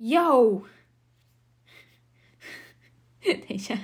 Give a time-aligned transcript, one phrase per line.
[0.00, 0.62] 哟，
[3.22, 3.78] 等一下，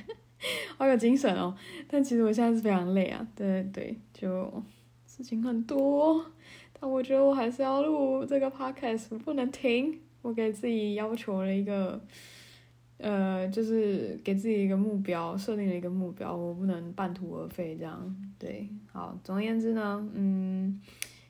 [0.77, 1.54] 好有精神哦！
[1.89, 4.62] 但其实我现在是非常累啊，对对，就
[5.06, 6.24] 事情很多，
[6.80, 10.00] 但我觉得我还是要录这个 podcast，不能停。
[10.22, 12.01] 我给自己要求了一个，
[12.96, 18.69] 呃，就是给自己一个目标，设定了一个目标，我不能半途而废，这样对。
[18.91, 20.80] 好，总而言之呢，嗯，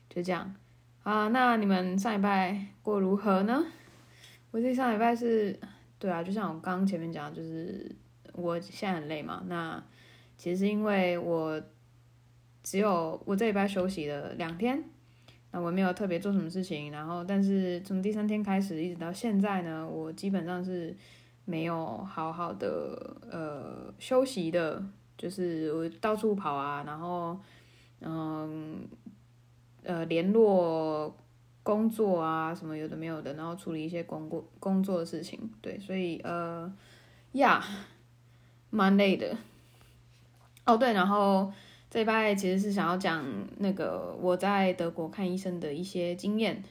[0.09, 0.55] 就这样
[1.03, 1.27] 啊。
[1.27, 3.65] 那你们上礼拜过如何呢？
[4.51, 5.59] 我这上礼拜是，
[5.99, 7.91] 对啊，就像我刚前面讲，就是
[8.33, 9.43] 我现在很累嘛。
[9.47, 9.83] 那
[10.37, 11.61] 其实是因为我
[12.63, 14.83] 只有我这礼拜休息了两天，
[15.51, 16.91] 那我没有特别做什么事情。
[16.91, 20.95] 然后，但是从第三天开始一直到现在呢，我基本上是
[21.45, 24.81] 没有好好的呃休息的，
[25.17, 27.37] 就是我到处跑啊，然后
[28.01, 28.87] 嗯
[29.83, 31.15] 呃联络。
[31.67, 36.71] 工作啊，什么有的没有的，然后处理一些工作工作的事情，对，所以呃，
[37.33, 37.61] 呀，
[38.69, 39.35] 蛮累的。
[40.65, 41.51] 哦，对，然后
[41.89, 43.21] 这一拜其实是想要讲
[43.57, 46.63] 那个我在德国看医生的一些经验。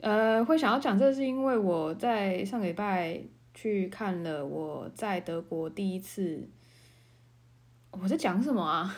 [0.00, 3.20] 呃，会想要讲这是因为我在上个礼拜
[3.52, 6.48] 去看了我在德国第一次。
[7.90, 8.96] 我在讲什么啊？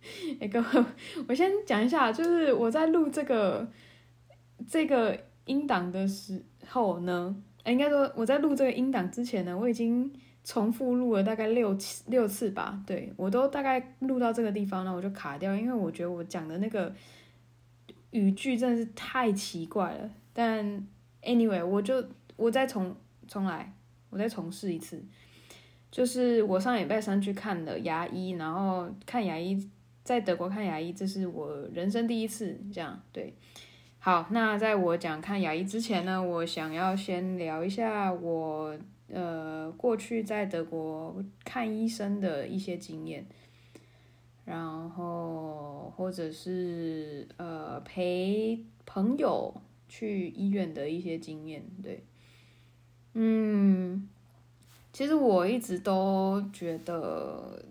[0.40, 0.84] 哎，各位，
[1.28, 3.68] 我先讲一下，就是我在录这个
[4.66, 10.10] 这个音档的时候呢，哎，应该说我在录这个音档之前呢，我已经
[10.42, 16.92] 重复录了大概六七六次吧，对，我都大概录到这个地方，然后我就卡掉，因为我觉得我讲的那个
[18.12, 20.10] 语句真的是太奇怪了。
[20.32, 20.64] 但
[21.22, 22.02] anyway，我就
[22.36, 22.96] 我再重
[23.28, 23.70] 重来，
[24.08, 25.04] 我再重试一次，
[25.90, 29.68] 就是我上礼拜三去看了牙医，然后看牙医。
[30.10, 33.00] 在德国看牙医，这是我人生第一次这样。
[33.12, 33.32] 对，
[34.00, 43.24] 好，那在我讲看牙医之前呢，我想要先聊一下我呃过去在德国看医生的一些经验，
[44.44, 51.64] 然后或者是呃陪朋友去医院的一些经验。
[51.80, 52.02] 对，
[53.14, 54.08] 嗯，
[54.92, 57.64] 其实我一直都觉得。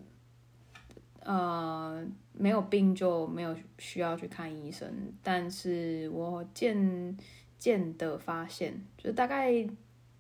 [1.22, 2.04] 呃，
[2.42, 4.90] 没有病就没有需要去看医生，
[5.22, 7.18] 但是我渐
[7.58, 9.68] 渐的发现，就大概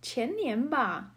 [0.01, 1.15] 前年吧，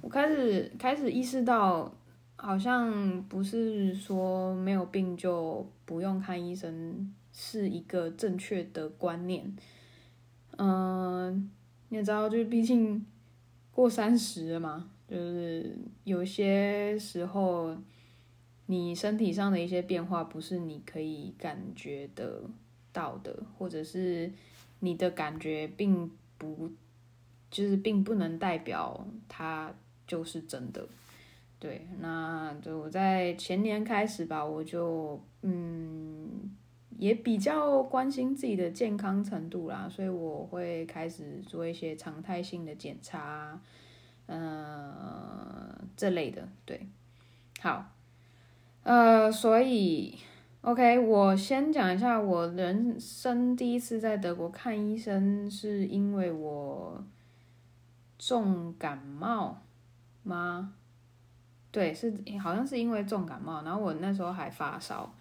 [0.00, 1.92] 我开始开始意识到，
[2.36, 9.54] 好像不是说没有病就不用看医生是一个正确的观念。
[10.56, 11.50] 嗯、
[11.90, 13.04] 你也知道，就是毕竟
[13.70, 17.76] 过三十了嘛，就是有些时候。
[18.72, 22.42] 你身体上的一些变化不是你可以感觉得
[22.90, 24.32] 到的，或者是
[24.80, 26.70] 你的感觉并不，
[27.50, 29.74] 就是并不能代表它
[30.06, 30.88] 就是真的。
[31.58, 36.50] 对，那就我在前年开始吧，我就嗯
[36.98, 43.60] 也比较关心自己的健康程度啦，所以我会开始做一些常态性的检查，
[44.26, 46.48] 呃这类的。
[46.64, 46.86] 对，
[47.60, 47.92] 好。
[48.84, 50.18] 呃，所以
[50.62, 57.04] ，OK，我先讲一下我人生第一次在德国看医生，是因为我
[58.18, 59.62] 重感冒
[60.24, 60.74] 吗？
[61.70, 62.12] 对，是
[62.42, 65.14] 好像是因为重感冒，然后我那时候还发烧，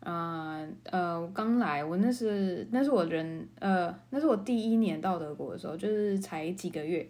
[0.00, 7.08] 呃呃，我刚来，我那是那是我人呃那是我第一年到德国的时候，就是才几个月。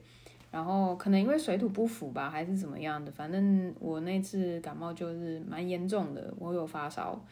[0.50, 7.25] 然后可能因为水土不服吧，还是怎么样的，反正我那次感冒就是蛮严重的，我有发烧，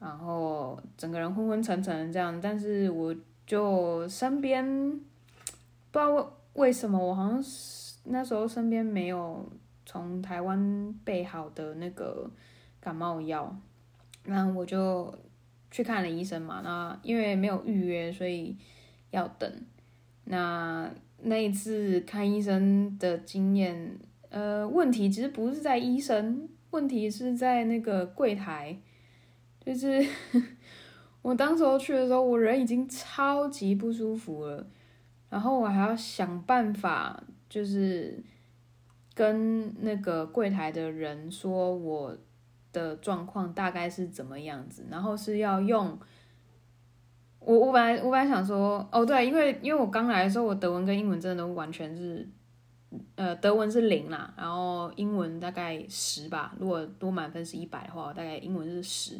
[0.00, 3.14] 然后整个人昏昏沉沉这样，但是我
[3.46, 4.98] 就身边不
[5.92, 9.48] 知道为为什么，我好像是那时候身边没有
[9.86, 12.28] 从台湾备好的那个
[12.80, 13.56] 感冒药，
[14.24, 15.16] 然后我就
[15.70, 18.56] 去看了医生嘛，那因为没有预约，所以
[19.12, 19.48] 要等，
[20.24, 20.90] 那。
[21.24, 23.98] 那一次看医生的经验，
[24.28, 28.76] 呃，问题其实不是在医生，问题是在那个柜台，
[29.64, 30.04] 就是
[31.22, 34.66] 我当时候去的时候，我人已经超级不舒服了，
[35.30, 38.22] 然后我还要想办法，就是
[39.14, 42.16] 跟那个柜台的人说我
[42.72, 45.98] 的状况大概是怎么样子，然后是要用。
[47.44, 52.28] 我我本来我本来想说，哦对，因为因为我刚来的时候，我德文跟英文真的都完全是，
[53.16, 56.54] 呃，德文是零啦，然后英文大概十吧。
[56.58, 59.18] 如果多满分是一百的话，大概英文是十。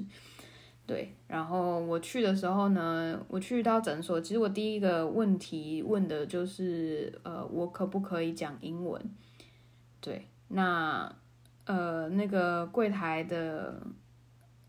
[0.85, 9.01] 对，然后我去的时候呢，我去到诊所，其实我第一个问题问的就是，呃，我可不可以讲英文？
[10.01, 11.11] 对，那
[11.65, 13.81] 呃，那个柜台的，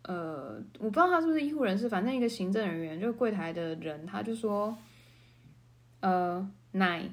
[0.04, 4.76] 呃，我不知道他是不是医护人士，反正一个行政人员，就是柜台的人，他就说，
[6.02, 7.08] 呃，nine，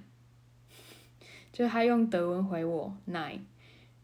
[1.53, 3.39] 就他用德文回我 nine，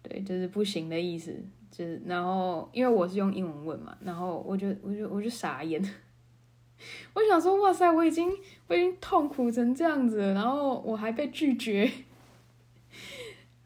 [0.02, 1.34] 对，就是不行的意思。
[1.68, 5.82] 就是，然后因为我是用英文问嘛，然后我就我就我就傻眼，
[7.12, 8.30] 我想说哇塞，我已经
[8.68, 11.90] 我已经痛苦成这样子了，然后我还被拒绝，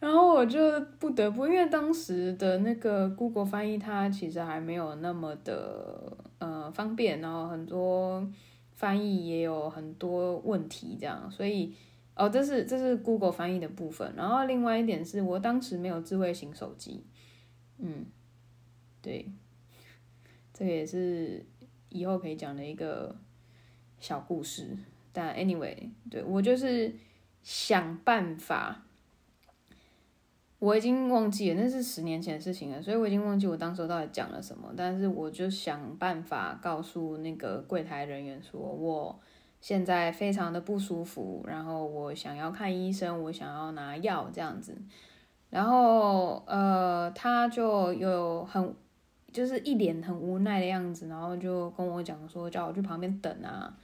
[0.00, 0.58] 然后我就
[0.99, 8.26] 不得不，因为当时的那个 Google 翻译它其实还没有那么的呃方便，然后很多
[8.73, 11.75] 翻译也有很多问题这样，所以
[12.14, 17.05] 哦这是这是 Google 翻译的部分，然后另外一点是我当时没有智慧型手机。
[17.76, 18.06] 嗯，
[19.02, 19.31] 对，
[20.55, 21.44] 这个也是
[21.91, 23.14] 以后可以讲的一个
[23.99, 24.76] 小故事。
[25.12, 25.76] 但 anyway，
[26.11, 26.94] 对，我就是
[27.43, 28.82] 想办法，
[30.60, 34.70] 我已经忘记了，那是十年前的事情了，所以我已经忘记我当时到底讲了什么。
[34.76, 39.18] 但是我就想办法告诉那个柜台人员说，我
[39.58, 44.76] 现在非常的不舒服，然后我想要看医生，我想要拿药这样子。
[45.48, 48.74] 然后，呃，他就有很，
[49.32, 53.74] 就是一脸很无奈的样子，然后就跟我讲说，叫我去旁边等啊，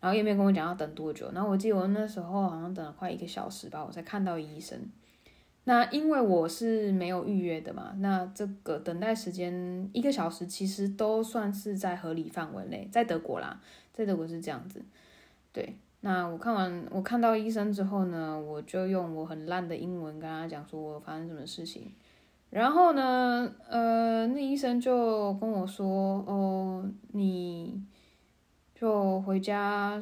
[0.00, 1.30] 然后也没有跟我讲要等多久。
[1.32, 4.76] 然后我记得我那时候好像等了快一个小时吧，我才看到医生。
[5.68, 13.60] 那因为我是没有预约的嘛，那这个等待时间一个小时其实都算是在合理范围内，在德国啦，
[13.92, 14.80] 在德国是这样子，
[15.52, 15.76] 对。
[16.02, 21.90] 那我看完，我看到医生之后呢，我就用我很烂的英文跟他讲说我发生什么事情，
[22.50, 25.86] 然后呢，呃，那医生就跟我说，
[26.28, 27.82] 哦，你
[28.72, 30.00] 就回家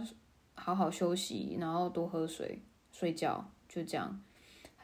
[0.55, 2.61] 好好休息，然后多喝水，
[2.93, 4.21] 睡觉，就这样，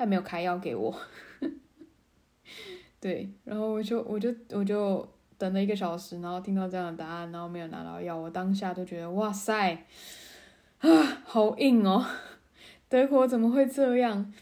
[0.01, 0.99] 他没有开药给我，
[2.99, 5.07] 对，然后我就我就我就
[5.37, 9.85] 等了一个小时，然后听到这样的答案，然后没有拿到药，我当下都觉得哇塞。
[10.79, 10.89] 啊，
[11.27, 12.03] 好硬哦！
[12.89, 14.33] 德国怎么会这样？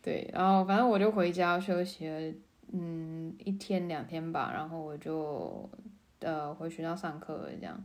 [0.00, 2.32] 对，然后反正我就回家休息了，
[2.70, 5.68] 嗯，一天两天吧，然后我就
[6.20, 7.84] 呃回学校上课，这样。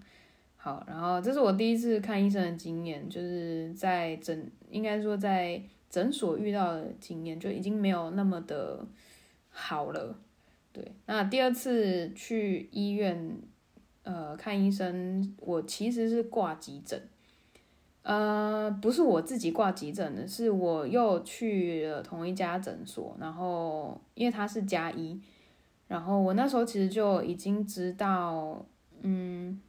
[0.57, 8.85] 好，然后这是我第一次看医生的经验，就是在诊，应该说在诊所遇到的经验就已经没有那么的
[9.49, 10.17] 好了。
[10.73, 13.37] 对，那第二次去医院
[14.03, 17.01] 呃看医生，我其实是挂急诊。
[18.03, 25.19] 呃，不是我自己挂急诊的，是我又去了同一家诊所，然后因为他是加医，
[25.87, 28.63] 然后我那时候其实就已经知道，
[29.01, 29.59] 嗯，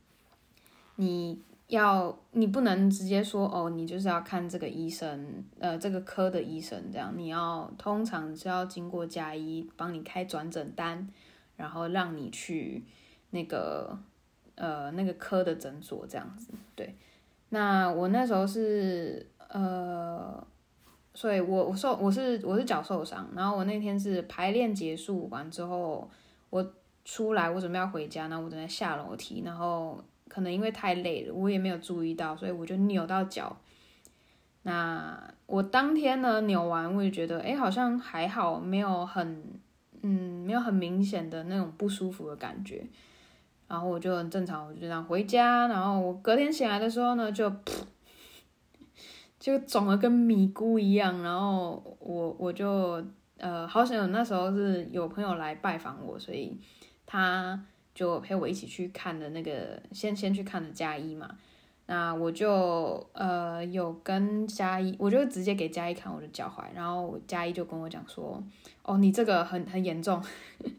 [0.96, 11.08] 你要你不能直接说哦，你就是要看这个医生，呃，这个科的医生这样，你要通常是要经过家医帮你开转诊单，
[11.56, 12.84] 然后让你去
[13.30, 13.98] 那个
[14.54, 16.94] 呃那个科的诊所这样子，对。
[17.48, 20.44] 那我那时候是呃，
[21.14, 26.08] 所以我我受我是我是脚受伤，然后我那天是排练结束完之后，
[26.50, 26.74] 我
[27.04, 29.96] 出来我准备要回家，然后我正在下楼梯，然后
[30.28, 33.56] 可能因为太累了，我也没有注意到，所以我就扭到脚。
[34.62, 39.42] 那我当天呢扭完，我也觉得诶好像还好，没有很
[40.02, 42.85] 嗯没有很明显的那种不舒服的感觉。
[43.68, 45.66] 然后我就很正常，我就这样回家。
[45.66, 47.52] 然后我隔天醒来的时候呢，就
[49.40, 51.23] 就肿了跟米糊一样。
[51.23, 53.04] 然后我我就
[53.38, 56.56] 呃，好想有，那时候是有朋友来拜访我，所以
[57.04, 57.61] 他
[57.97, 61.29] 就陪我一起去看的那个，先先去看的家医嘛。
[61.87, 68.43] 那我就呃有跟佳一，我就直接给佳一看我的脚踝，然后佳一就跟我讲说
[68.85, 70.23] ：“哦，你这个很很严重，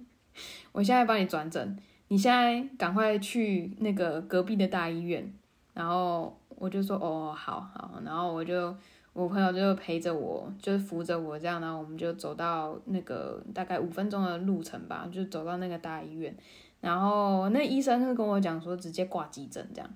[0.72, 1.78] 我现在帮你转诊。”
[2.10, 5.30] 你现在赶快去那个隔壁的大医院，
[5.74, 8.74] 然后我就说哦，好好，然后我就
[9.12, 16.34] 我朋友就陪着我，就是扶着我这样，然后我们就走到那个大概五分钟的路程吧，就走到那个大医院，
[16.82, 19.90] 然后那医生就跟我讲说直接挂急诊这样，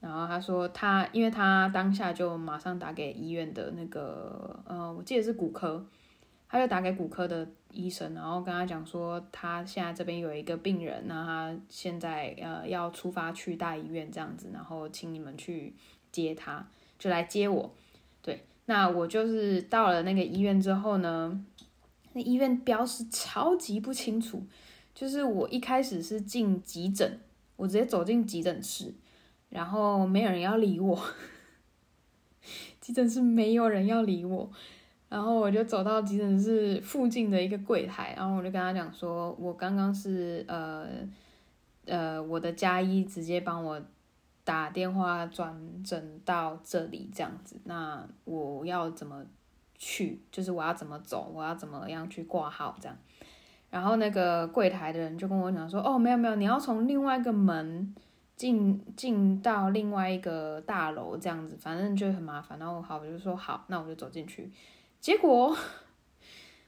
[0.00, 5.86] 然后他说他因为他当下就马上打给医院的那个呃，我记得是骨科。
[6.48, 15.74] 他就打给骨科的医生，然后跟他讲说，他现在这边有一个病人，那他现在呃要出发去大医院这样子，然后请你们去
[16.10, 17.72] 接他，就来接我。
[18.20, 21.42] 对，那我就是到了那个医院之后呢，
[22.12, 24.46] 那医院标识超级不清楚，
[24.94, 27.20] 就是我一开始是进急诊，
[27.56, 28.92] 我直接走进急诊室，
[29.48, 31.02] 然后没有人要理我，
[32.80, 34.50] 急诊室没有人要理我，
[35.08, 40.88] 然后我就走到急诊室附近的一个柜台，然后我就跟他讲说，我刚刚是呃
[41.86, 43.82] 呃我的家医直接帮我
[44.44, 49.24] 打电话转诊到这里这样子，那我要怎么
[49.78, 50.20] 去？
[50.30, 51.30] 就是我要怎么走？
[51.34, 52.98] 我要怎么样去挂号这样？
[53.72, 57.94] 然后那个柜台的人就跟我讲说，哦，没有没有，你要从另外一个门
[58.36, 62.58] 进进到另外一个大楼这样子，反正就很麻烦。
[62.58, 64.52] 然后好，我就说好，那我就走进去。
[65.00, 65.56] 结果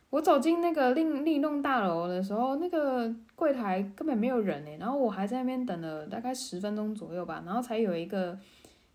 [0.09, 8.39] 我走进那个另另一栋大楼的时候，那个柜台根本没有人诶，然后我还在那边等了大概十分钟左右吧，然后才有一个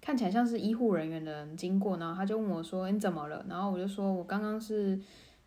[0.01, 3.45] 看起来像是医护人员的人经过，然后他就问我说，你怎么了？
[3.47, 4.99] 然后我就说我刚刚是。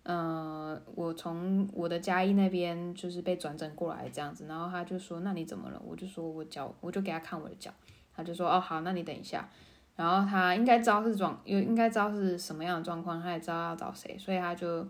[0.05, 5.81] 嗯、我从我的家医那边就是被转诊过来这样子，然后他就说，那你怎么了？
[5.87, 7.71] 我就说我脚，我就给他看我的脚，
[8.17, 9.49] 他就说哦好，那你等一下。
[9.95, 14.85] 然后他应该知道是状，又应该知道是什么样的状况，他也知道要找谁，所以他就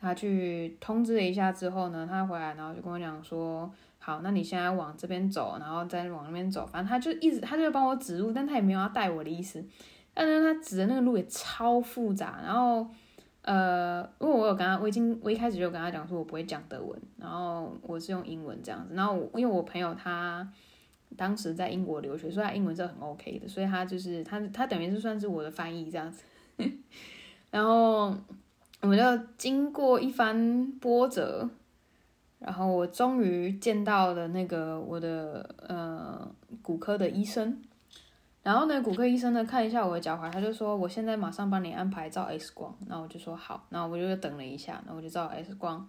[0.00, 3.70] 他去通知了一下之后呢，他回来然后就跟我讲说，
[4.00, 9.64] 好，那你现在往这边走，然后再往那边走，反正他就一直他就帮我指路，但他也没有要带我的意思，
[10.12, 12.84] 但是他指的那个路也超复杂，然后。
[13.42, 18.94] 呃，因为我有跟他，我已经我一开始就跟他讲说，我不会讲德文，然后我是用英文这样子。
[18.94, 20.48] 然后因为我朋友他
[21.16, 26.22] 当时在英国留学，所以他英文是很 OK 的，所以他就是他他等于是算是我的翻译这样子。
[27.50, 28.14] 然后
[28.80, 31.50] 我们就经过一番波折，
[32.38, 36.30] 然后我终于见到了那个我的呃
[36.62, 37.60] 骨科的医生。
[38.42, 45.88] 然后呢，骨科医生呢看一下我的脚踝，他就说：“我现在马上帮你安排照 X 光。”然后我就说：“好。”然后我就等了一下，然后我就照 X 光，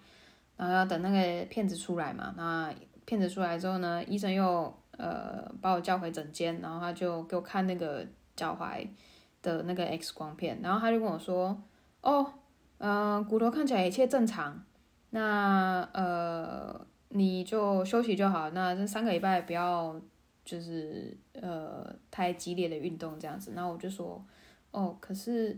[0.55, 2.31] 然后要等那个片子出来嘛。
[2.37, 2.71] 那
[3.05, 8.05] 片子出来之后呢，医生又呃把我叫回诊间，然后他就给我看那个
[8.35, 8.87] 脚踝
[9.41, 11.59] 的那个 X 光片，然后他就跟我说
[12.01, 12.33] ：“哦，
[12.77, 14.63] 嗯、呃，骨头看起来一切正常，
[15.09, 19.99] 那呃你就休息就好，那这三个礼拜不要。”
[20.45, 24.23] 就是呃太激烈的运动这样子，然后我就说，
[24.71, 25.57] 哦，可是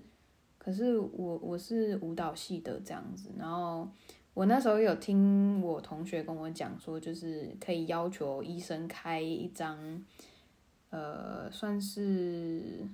[0.58, 3.89] 可是我我是舞蹈系的这样子，然后
[4.34, 10.04] 我那时候有听我同学跟我讲说，就是可以要求医生开一张，
[10.89, 12.88] 呃，算是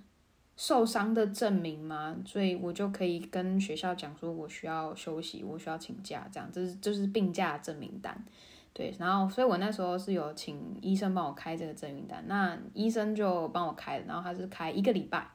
[0.56, 8.24] 受伤的证明嘛，所以我就可以跟学校讲说我需要休息，我需要请假这样，这是这是病假证明单。
[8.74, 15.28] 对，然后，所以我那时候是有请医生帮我开这个证明单，那医生就帮我开，然后他是开一个礼拜，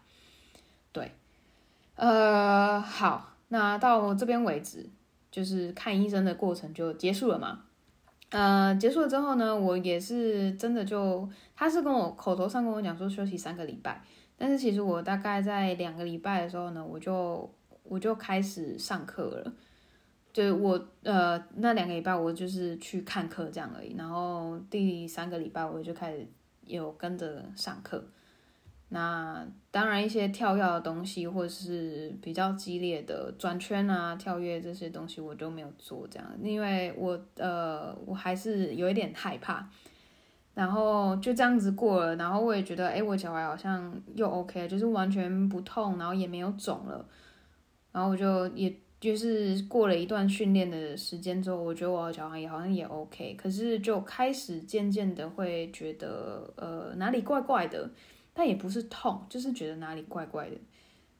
[0.90, 1.12] 对，
[1.96, 4.88] 呃，好，那到这边为止，
[5.30, 7.64] 就是看医生的过程就结束了嘛，
[8.30, 14.02] 呃，结束了之后呢，我也是真的就，他是跟我口头上跟我讲说休息三个礼拜，
[14.38, 19.52] 但是其实我大概在两个礼拜的时候呢，我就我就开始上课了。
[20.36, 26.28] 就我呃那两个礼拜我就是去看课这样而已，然后第三个礼拜我就开始
[26.66, 28.04] 有跟着上课。
[28.90, 39.66] 那当然一些跳跃的东西或者是比较激烈的转圈啊、跳跃这些东西我都没有做这样，因为我呃我还是有一点害怕。
[40.52, 47.02] 然后就这样子过了，然后我也觉得哎我脚踝好像又 OK，就是完全不痛，然后也没有肿了，
[47.90, 48.70] 然后我就也。
[48.98, 57.90] 就是过了一段训练的时间之后，我觉得我的脚踝也好像也 OK，可是就开始渐渐的会觉得呃哪里怪怪的，
[58.32, 60.56] 但也不是痛，就是觉得哪里怪怪的，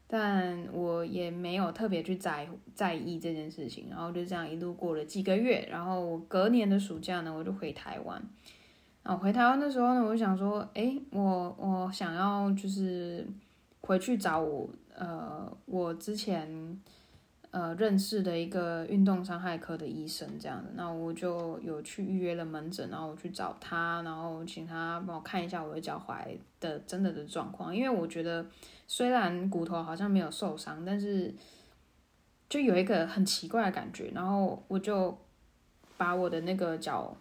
[0.06, 8.20] 但我也没有特别去在在意这件事情，然后就这样一路过了几个月，然后我隔年的暑假呢，我就回台湾，
[9.02, 13.26] 然后回台湾的时候呢，我就想说，诶，我我想要就是
[13.82, 16.80] 回去找我呃我之前。
[17.52, 28.44] 呃，认识的一个运动伤害科的医生，这样的，那我就有去预约了门诊，然后我去找他，然后请他帮我看一下我的脚踝的真的的状况，因为我觉得
[28.86, 31.34] 虽然骨头好像没有受伤，但是
[32.50, 35.16] 就有一个很奇怪的感觉，然后我就
[35.96, 37.16] 把我的那个脚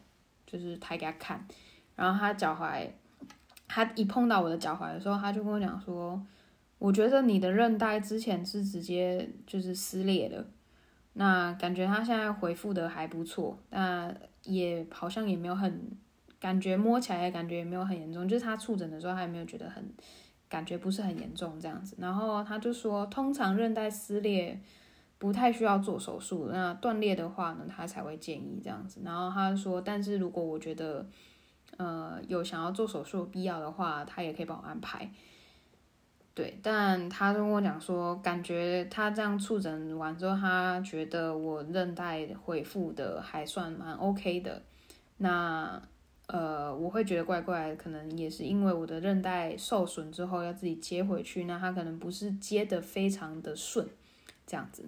[0.45, 1.47] 就是抬给他看，
[1.95, 2.85] 然后他脚踝，
[3.69, 6.21] 他一碰到我的脚踝的时候，他就跟我讲说。
[6.77, 10.45] 我觉得你的韧带之前是直接就是撕裂的，
[11.13, 14.13] 那感觉它现在恢复的还不错，那
[14.43, 15.89] 也好像也没有很
[16.39, 19.89] 感觉摸起来感觉也没有很严重，就是他触诊的时候他也没有觉得很
[20.47, 24.61] 感觉不是很严重这样子，然后他就说通常韧带撕裂
[25.17, 31.07] 不太需要做手术，那断裂的话呢他才会建议这样子，然后他说但是如果我觉得
[31.77, 35.09] 呃有想要做手术的必要的话，他也可以帮我安排。
[36.35, 44.61] 对，但他跟我讲说，感觉他这样触诊完之后，他觉得我韧带恢复的还算蛮 OK 的。
[45.15, 45.81] 那
[46.27, 53.87] 呃，我会觉得怪怪，可能也是因为我的韧带受损之后要自己接回去，那他可能不是接的非常的顺，
[54.45, 54.83] 这样子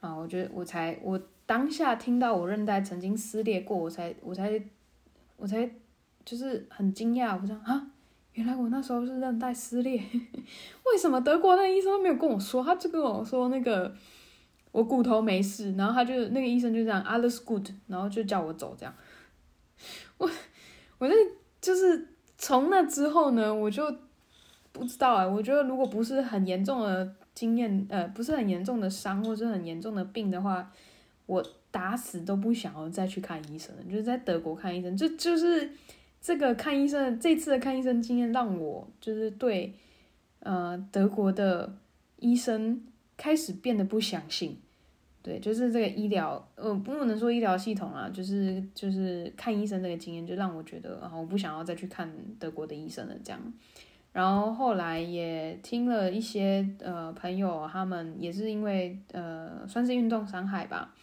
[0.00, 4.58] 啊，我觉得我才我当下听到我韧带曾经撕裂过，我才我才
[5.36, 5.70] 我才
[6.24, 7.91] 就是很惊讶，我说啊。
[8.34, 10.02] 原来我那时候是韧带撕裂，
[10.86, 12.64] 为什么德国那医生都没有跟我说？
[12.64, 13.94] 他就跟我说那个
[14.70, 18.94] 我骨头没事，然后他就那个医生就这样 alles good，然后就叫我走这样。
[20.16, 20.30] 我
[20.96, 21.14] 我那
[21.60, 22.08] 就是
[22.38, 23.94] 从那之后呢，我就
[24.72, 30.72] 不知道哎、我觉得如果不是很严重的经验，呃，不是很严重的伤或是很严重的病的话，
[31.26, 35.70] 我打死都不想要再去看医生，就是在德国看医生，就就是。
[36.22, 39.74] 这个看医生，这次的看医生经验让我就是对，
[40.38, 41.74] 呃，德国的
[42.20, 42.80] 医生
[43.16, 44.56] 开始变得不相信。
[45.20, 53.14] 对，就是这个医疗，呃，不能说医疗系统啊，就是就是看医生这个经验，就让我觉得，然后我不想要再去看德国的医生了。
[53.24, 53.40] 这样，
[54.12, 60.94] 然后后来也听了一些呃朋友，他们也是因为呃算是运动伤害吧，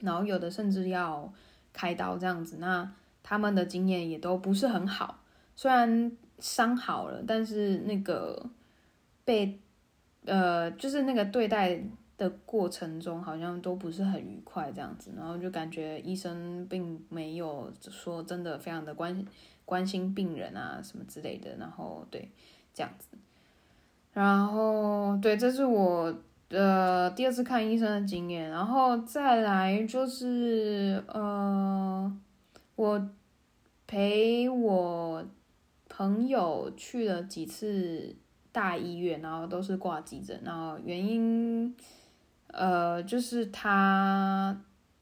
[0.00, 1.32] 然后有的甚至要
[1.72, 2.90] 开刀这样子，那。
[3.30, 5.20] 他们的经验也都不是很好，
[5.54, 6.10] 虽然
[6.40, 8.44] 伤好了，但是那个
[9.24, 9.56] 被
[10.24, 11.80] 呃，就是那个对待
[12.18, 19.24] 的过程中，好像都不是很愉快这样子，然后就感觉医生并没有说真的非常的关
[19.64, 22.28] 关心病人啊什么之类的，然后对
[22.74, 23.16] 这样子，
[24.12, 26.12] 然后对，这是我
[26.48, 32.12] 的第二次看医生的经验，然后再来就是呃。
[32.76, 32.98] 我
[33.90, 35.26] 陪我
[35.88, 38.14] 朋友去了几次
[38.52, 41.74] 大医院，然后都是挂急诊，然后原因，
[42.46, 44.56] 呃，就是他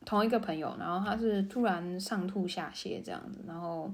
[0.07, 3.93] 同一个朋友，然后他是突然上吐下泻这样子，然后，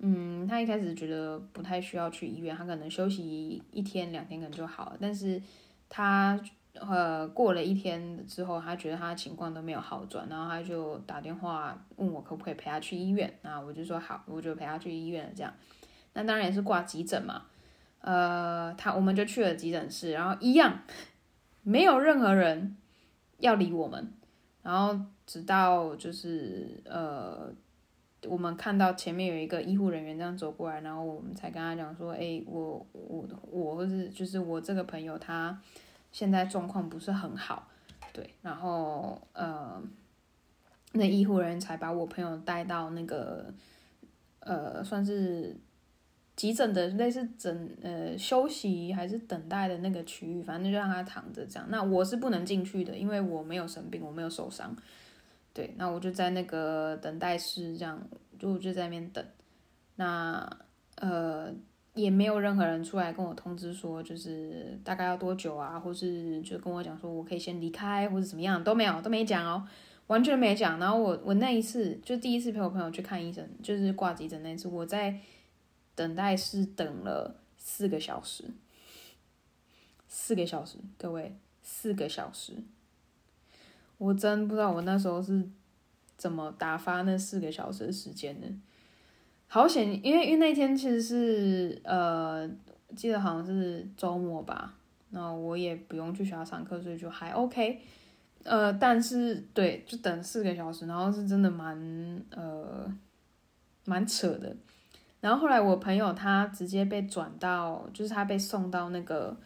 [0.00, 5.40] 嗯，他一开始觉得不太需要去医院，他可能休息一天两天可能就好了，但是
[5.88, 6.36] 他。
[6.80, 15.52] 呃，过了一天之后，他觉得他的情况都没有好转，然后他就打电话问我可不可以陪他去医院，那我就说好，我就陪他去医院这样。
[16.12, 17.44] 那当然也是挂急诊嘛，
[18.00, 20.80] 呃，他我们就去了急诊室，然后一样
[21.62, 22.76] 没有任何人
[23.38, 24.12] 要理我们，
[24.62, 27.50] 然后直到就是呃，
[28.28, 35.58] 我们看到前面有一个医护人员这样走过来，然后我们才跟他讲说，哎，我我我是就是我这个朋友他。
[36.16, 37.68] 现在状况不是很好，
[38.10, 39.78] 对，然后呃，
[40.92, 43.52] 那医护人员才把我朋友带到那个
[44.40, 45.54] 呃，算是
[46.34, 51.68] 急诊的类似诊呃休息还是等待的那个区域，反正就让他躺着这样。
[51.68, 54.74] 那我是不能进去的，因为我没有生病，我没有受伤。
[55.52, 58.02] 对，那我就在那个等待室这样，
[58.38, 59.22] 就就在那边等。
[59.96, 60.48] 那
[60.94, 61.52] 呃。
[61.96, 69.66] 也没有任何人出来跟我通知说，就是大概要多久啊，或是就跟我讲说我可以先离开，或者怎么样都没有，都没讲哦，
[70.06, 70.78] 完全没讲。
[70.78, 75.18] 然后我我那一次就第一次陪我朋友去看医生，就是挂急诊那次，我在
[75.94, 78.44] 等待室等了四个小时，
[80.06, 82.52] 四个小时，各位四个小时，
[83.96, 85.48] 我真不知道我那时候是
[86.18, 88.46] 怎么打发那四个小时的时间的。
[89.48, 92.46] 好险，因为因为那天其实是呃，
[92.94, 94.74] 记得好像是周末吧，
[95.10, 97.80] 然后我也不用去学校上课，所以就还 OK。
[98.42, 102.92] 呃，但是对，就等四个小时，然后是真的蛮呃
[103.84, 104.54] 蛮扯的。
[105.20, 109.36] 然后后来我朋友他直接被转到，就是他被送到那个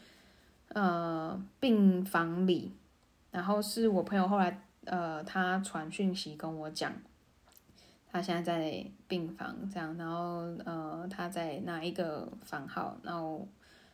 [0.69, 2.73] 呃病房里，
[3.31, 6.93] 然后是我朋友后来呃他传讯息跟我讲。
[8.13, 13.47] 他现在在病房这样，然后呃，他在哪一个房号，然后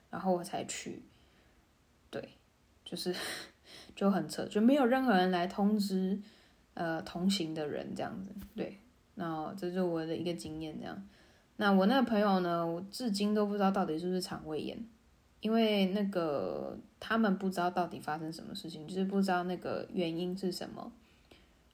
[0.08, 1.02] 然后我才去，
[2.08, 2.26] 对，
[2.82, 3.14] 就是
[3.94, 6.18] 就很扯，就没有任何人来通知
[6.72, 8.80] 呃同行的人这样子，对，
[9.16, 11.06] 然后这是我的一个经验这样。
[11.58, 14.82] 那我那个朋友呢，我至今都不知道到底是不是肠胃炎，
[15.40, 20.90] 因为那个他们不知道到底发生什么事情，就是不知道那个原因是什么。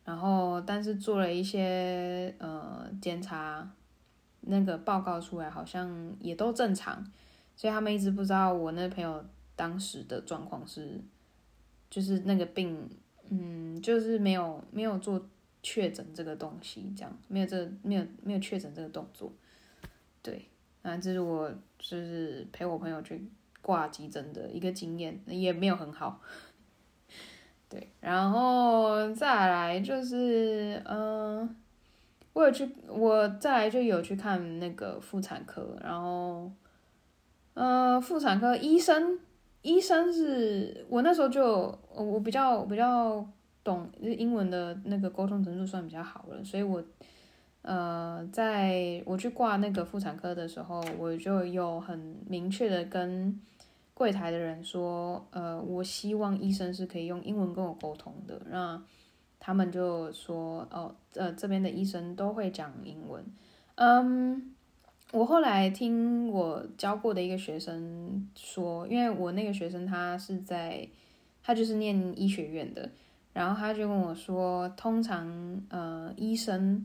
[0.04, 3.70] 然后，但是做了一些呃检查，
[4.40, 7.04] 那个报告出来好像也都正常，
[7.54, 11.00] 所以他们一直不知道我那朋友当时的状况是，
[11.88, 12.90] 就是那个病，
[13.28, 15.24] 嗯，就是没有没有做
[15.62, 19.32] 确诊这个东西，这样没有这没有没有确诊这个动作，
[20.20, 20.48] 对，
[20.82, 23.24] 那这是我就是陪我朋友去
[23.60, 26.20] 挂急诊的一个经验，也没有很好。
[27.72, 31.56] 对，然后再来就是，嗯、
[32.34, 36.52] 我有去，我再来就有去看那个妇产科，然后，
[37.54, 39.18] 呃，妇产科医生，
[39.62, 43.26] 医生是我那时候就我比较比较
[43.64, 46.84] 懂英文的那个沟通程度算比较好了，所以我。
[47.64, 53.40] 呃，在我去挂那个妇产科的时候，我就有很明确的跟
[53.94, 58.40] 柜台的人说，呃，我希望医生是可以用英文跟我沟通的。
[58.50, 58.82] 那
[59.38, 63.24] 他们就说，哦，呃，这边的医生都会讲英文。
[63.76, 64.54] 嗯，
[65.12, 70.88] 我后来听我教过的一个学生说，因为我那个学生他是在，
[71.42, 72.90] 他就是念医学院的，
[73.32, 76.84] 然后他就跟我说，通常呃医生。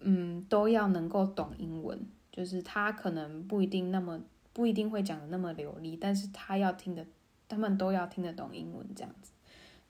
[0.00, 1.98] 嗯，都要能够懂英文，
[2.30, 4.20] 就是他可能不一定那么
[4.56, 7.04] 不一定会讲的那么流利，但是他要听得，
[7.46, 9.32] 他们都要听得懂英文这样子，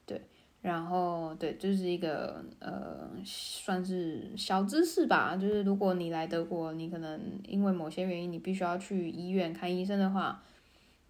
[0.05, 0.21] 对，
[0.61, 10.43] 然后对，就是一个呃，算是小知识吧，就是如果你来德国，你可能因为某些原因你必须要去医院看医生的话，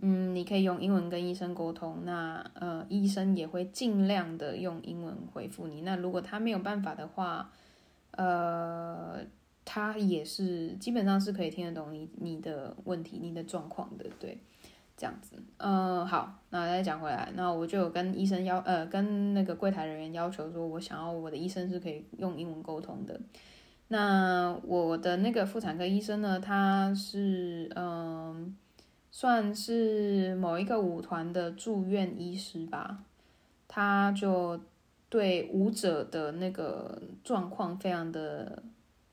[0.00, 7.50] 嗯，你可以用英文跟医生沟通，那呃，医生也会尽量的用英文回复你，那如果他没有办法的话。
[8.12, 9.20] 呃，
[9.66, 14.38] 他也是基本上是可以听得懂你你的问题、你的状况的，对，
[14.96, 15.36] 这样子。
[15.58, 23.20] 嗯、好，那再讲回来，那我就有跟医生要，呃，跟那个柜台人员要求说，我想要我的医生是可以用英文沟通的。
[23.88, 28.56] 那我的那个妇产科医生呢，他是嗯、
[29.10, 33.04] 算是某一个舞团的住院医师吧，
[33.68, 34.58] 他就。
[35.08, 38.60] 对舞者的那个状况非常的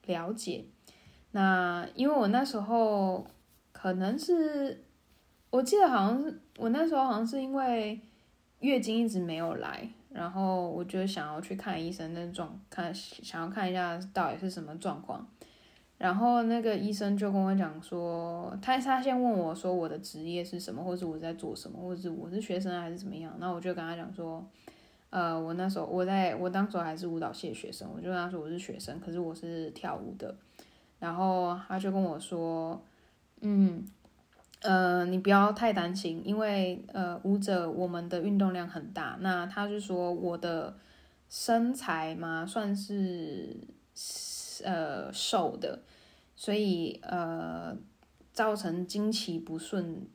[0.05, 0.65] 了解。
[1.31, 3.25] 那因为我那时候
[3.71, 4.83] 可能是，
[5.49, 7.99] 我记得好像是我那时候好像是因为
[8.59, 15.27] 月经一直没有来，然后我就想要去看医生，那状看想要看一下到底是什么状况。
[15.97, 23.33] 然后那个医生就跟我讲说，他他先问我说我的职业是什么，或是我在做什么，或者是我是学生还是怎么样。
[23.39, 24.45] 那我就跟他讲说。
[25.13, 30.35] 呃，我那时候我在我当时还是舞蹈系的学生，我就跟他说我是学生，可是我是跳舞的，
[30.97, 32.83] 然后他就跟我说，
[33.41, 33.85] 嗯，
[34.61, 40.75] 呃，你不要太担心，因为呃，舞者我们的运动量很大，那他就说我的
[41.29, 43.55] 身材嘛，算是
[44.63, 45.83] 呃瘦的，
[46.35, 47.77] 所以呃，
[48.31, 50.07] 造成经期不顺。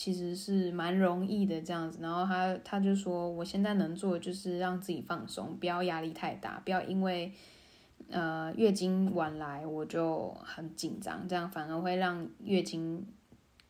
[0.00, 7.30] 其实是蛮容易的这样子，然后他他就说，我现在能做的就是让自己放松，不要压力太大，不要因为
[8.10, 13.06] 呃月经晚来我就很紧张，这样反而会让月经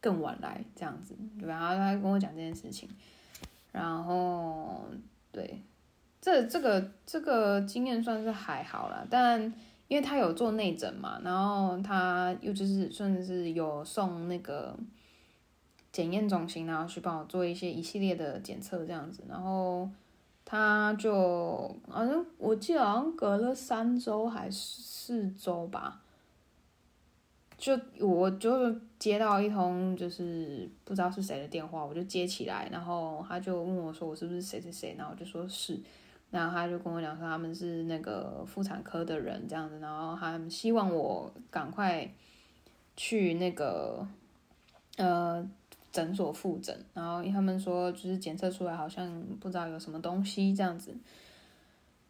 [0.00, 2.88] 更晚来这样子，然后他跟我讲这件事情，
[3.72, 4.84] 然后
[5.32, 5.60] 对，
[6.20, 9.52] 这这个这个经验算是还好啦，但
[9.88, 14.78] 因为他有做内诊嘛，然后他又就是算是有送那个。
[15.92, 19.90] 检验中心，然后去帮我做一些一系列的检测，这样子，然后
[20.44, 26.00] 他就好像我记得好像隔了三周还是四周吧，
[27.58, 35.76] 就我就接到一通就是不知道是谁的电话，我就接起来，然后他就问我说我是不是谁谁谁，然后我就说是，
[36.30, 42.08] 然后他就跟我讲说他们是那个妇产科的人这样子，然后他们希望我赶快
[42.96, 44.06] 去那个
[44.96, 45.50] 呃。
[45.92, 50.94] 诊所复诊，然后他们说就是检测出来好像不知道有什么东西这样子，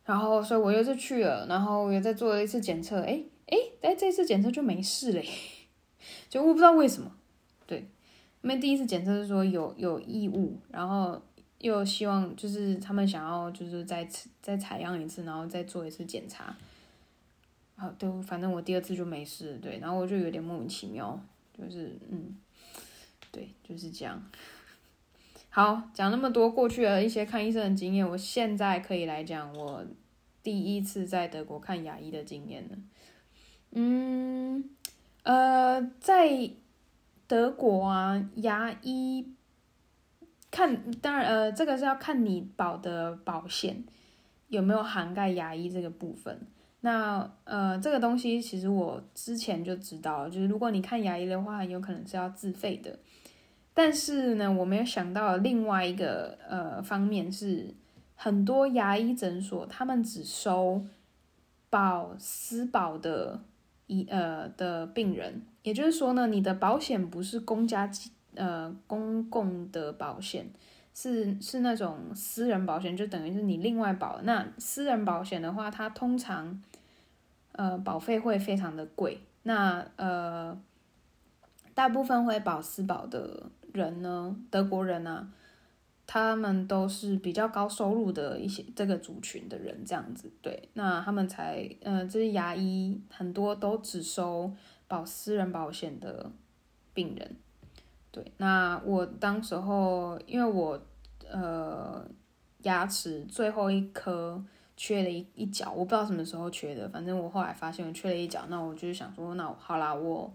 [0.04, 5.26] 然后所以我又是去了，然后我又再做了一次检测，哎哎哎，这次检测就没事嘞，
[6.28, 7.10] 就我不知道为什么，
[7.66, 7.88] 对，
[8.42, 11.20] 因为第一次检测是说有有异物，然后
[11.58, 14.06] 又希望就是他们想要就是再
[14.42, 16.54] 再采样一次，然后再做一次检查，
[17.76, 21.18] 好，对，反正我第二次就没事，对，然后我就有点莫名其妙，
[21.56, 22.36] 就是嗯。
[23.30, 24.22] 对，就是这样。
[25.48, 29.84] 好，讲那么多过去的一些看医生的经验，我现在可以来讲我
[30.42, 32.78] 第一次在德国看牙医的经验了。
[33.72, 34.70] 嗯，
[35.24, 36.50] 呃，在
[37.26, 39.26] 德国啊，牙医
[40.50, 43.84] 看，当然，呃，这个是要看你保的保险
[44.48, 46.46] 有没有涵盖牙医这个部分。
[46.82, 52.98] 那呃，这个东西其实我之前就知道，就是如果你看牙医的话，很有可能是要自费的。
[53.72, 57.72] 但是呢，我没有想到另外一个呃方面是，
[58.16, 60.84] 很多牙医诊所他们只收
[61.70, 63.40] 保私保的
[63.86, 67.90] 医呃的病人，也就是说呢，你的保险不是公家
[68.34, 70.50] 呃公共的保险，
[70.92, 74.20] 是是那种私人保险，就等于是你另外保。
[74.22, 76.60] 那私人保险的话，它通常
[77.52, 79.20] 呃保费会非常的贵。
[79.44, 80.60] 那呃
[81.72, 85.30] 大部分会保私保的人呢，德国人啊。
[86.12, 94.52] 他们都是比较高收入的一些这个族群的人，这样子对，那他们才，呃，这些牙医很多都只收
[94.88, 96.28] 保私人保险的
[96.92, 97.36] 病人，
[98.10, 100.82] 对，那我当时候因为我
[101.30, 102.04] 呃
[102.62, 104.44] 牙齿最后一颗
[104.76, 110.34] 缺了一一角，我不知道什么时候缺的，反正我后来发现我缺了一角，那我就想说，那好啦，我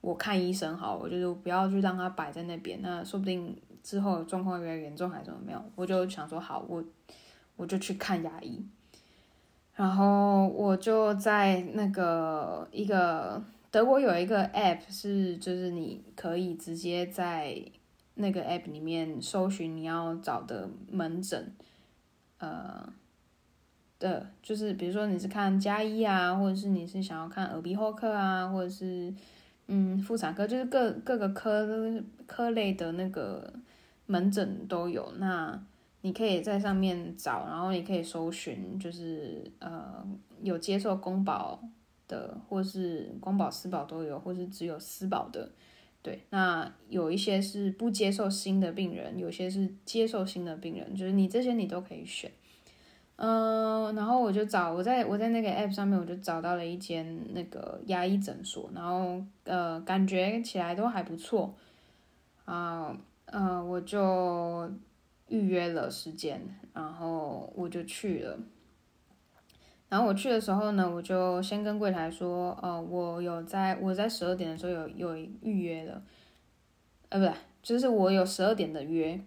[0.00, 3.56] 我看医生好，我就不要去让它摆在那边，那说不定。
[3.82, 5.64] 之后状况越来越严重还是怎么没有？
[5.74, 6.84] 我就想说好，我
[7.56, 8.62] 我就去看牙医，
[9.74, 17.58] 然后我就在那个一个德国有一个 app 是，就是你可以直接在
[18.16, 21.50] 那个 app 里面搜寻你要找的门诊，
[22.36, 22.86] 呃
[23.98, 29.12] 的，就是比如说你是看家医啊，或者是你是想要看耳鼻喉科啊，或者是
[29.70, 33.50] 嗯妇产科，就是各各个科科类的那个。
[34.06, 35.56] 门诊都有，那
[36.00, 40.04] 你可以在上面找，然后你可以搜寻，就是呃
[40.42, 41.62] 有接受公保
[42.08, 45.48] 的，或是公保私保都有，或是只有私保的，
[46.02, 46.24] 对。
[46.30, 52.28] 那有一些是不接受新的病人，有些是接受新的病人，就是你这些你都可以选。
[53.22, 61.54] 嗯、然后我就找我在我在那个 app 上面，我就找到了一间那个牙医诊所，然后呃感觉起来都还不错
[62.46, 62.96] 啊。
[63.26, 64.70] 嗯、呃，我就
[65.28, 66.40] 预约了时间，
[66.72, 68.38] 然后我就去了。
[69.90, 76.02] 然后我去的时候呢，我就先跟柜台说，呃，我有在我在十二点的时候有有预约了，
[77.10, 79.20] 呃，不对，就是我有十二点的约，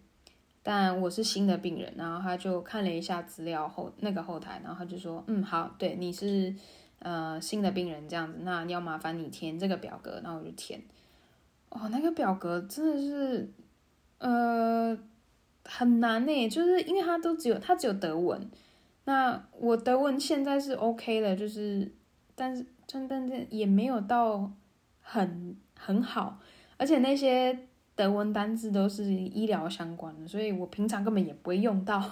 [0.63, 1.93] 但我是新的病人。
[1.95, 6.55] 然后他就看了一下资料后那个后台，然后他就说，嗯，好，对，你是
[6.99, 10.81] 呃新的病人这样子，那要麻烦你填这个表格，然后我就填。
[11.69, 13.51] 哦，那个表格真的是。
[14.19, 14.97] 呃，
[15.65, 18.49] 很难呢，就是因为它都只有它只有德文，
[19.03, 21.91] 那我德文现在是 OK 的，就是，
[22.33, 24.49] 但是但但是也没有到
[25.01, 26.39] 很很好，
[26.77, 32.03] 而且那些德文单字都是医疗相关的，所以我平常根本也不会用到，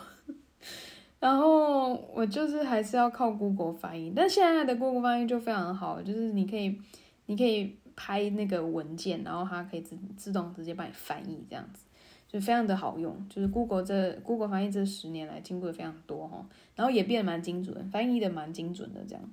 [1.20, 6.80] 然后我就是还是要靠 Google 翻译，但现在的 Google 翻译就非常好，就是你可以
[7.26, 11.86] 你可以拍那个文件，然后它可以自自动直接帮你翻译这样子。
[12.28, 16.46] 就非常的好用，就是 Google 这 Google 翻译这十年来进步的非常多哈，
[16.78, 19.32] 然后也变得蛮精准，翻译的蛮精准的这样，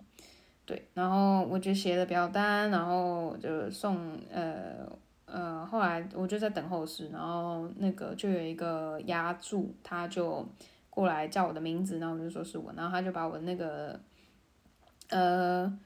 [0.66, 3.96] 对，然后我就写了表单，然后就送
[4.32, 4.84] 呃
[5.30, 10.46] 呃，后来我就在等候室，然后那个就有一个牙助，他就
[10.90, 13.98] 过来叫我的名字，然后我就说是我，然后他就把我那个
[15.10, 15.78] 呃。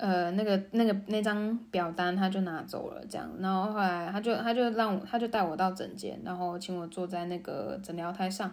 [0.00, 8.48] 呃，那个、那个、那张表单他就拿走了，这样，然后后来他就他就让我他就带我到诊间，然后请我坐在那个诊疗台上，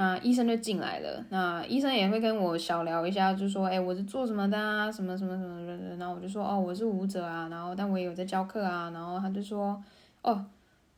[0.00, 9.78] 那医生就进来了，那医生也会跟我小聊一下，就说，哎，我是做什么的啊，什么什么什么的，然后我就说，哦，我是舞者啊，然后但我也有在教课啊，然后他就说，
[10.22, 10.42] 哦，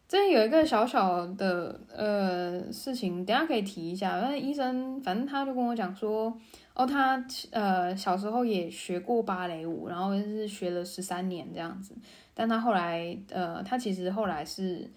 [0.06, 6.32] 这有一个小小的呃事情，等下可以提一下，那医生反正他就跟我讲说。
[6.74, 11.94] 哦，他呃小时候也学过芭蕾舞，然后是学了十三年这样子。
[12.32, 14.90] 但他后来呃，他其实后来是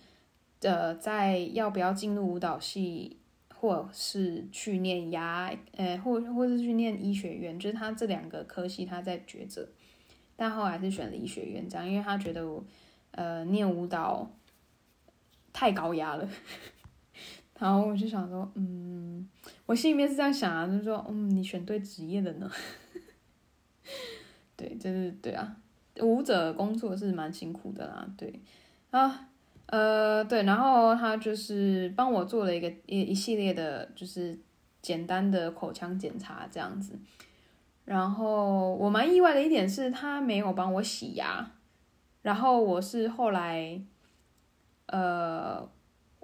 [0.62, 3.18] 呃，在要不要进入舞蹈系，
[3.65, 9.67] 或是去念牙，呃，或或是去念医学院，就是他这两个科系他在抉择。
[10.36, 12.63] 但后来是选了医学院这样，因为他觉得我
[13.12, 14.30] 呃念舞蹈
[15.51, 16.30] 太高压了。
[17.58, 19.28] 然后我就想说，嗯，
[19.65, 22.51] 我心里面是这样想啊，就是说，嗯，你选对职业了呢。
[24.56, 25.58] 对，就是对啊，
[26.01, 28.39] 舞者工作是蛮辛苦的啦，对
[28.91, 29.30] 啊，
[29.67, 34.38] 呃，对，然后他就是帮我做了一个一一系列的，就是
[34.82, 36.97] 简单的口腔检查这样子。
[37.84, 41.51] 然后我蛮意外的一点是他没有帮我洗牙，
[42.21, 43.82] 然后我是后来，
[44.88, 45.69] 呃。